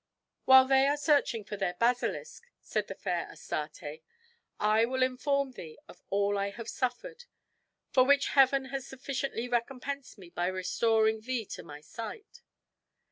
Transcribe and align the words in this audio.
"While 0.45 0.65
they 0.65 0.87
are 0.87 0.97
searching 0.97 1.43
for 1.43 1.57
their 1.57 1.75
basilisk," 1.75 2.47
said 2.59 2.87
the 2.87 2.95
fair 2.95 3.27
Astarte, 3.31 4.01
"I 4.59 4.83
will 4.83 5.03
inform 5.03 5.51
thee 5.51 5.77
of 5.87 6.01
all 6.09 6.39
I 6.39 6.49
have 6.49 6.67
suffered, 6.67 7.25
for 7.91 8.03
which 8.03 8.29
Heaven 8.29 8.69
has 8.73 8.87
sufficiently 8.87 9.47
recompensed 9.47 10.17
me 10.17 10.31
by 10.31 10.47
restoring 10.47 11.21
thee 11.21 11.45
to 11.45 11.61
my 11.61 11.81
sight. 11.81 12.41